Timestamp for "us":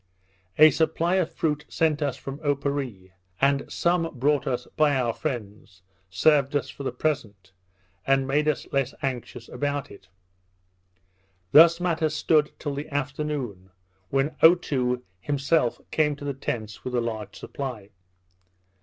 2.01-2.17, 4.47-4.67, 6.55-6.71, 8.47-8.65